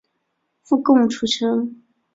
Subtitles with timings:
[0.63, 1.83] 附贡出身。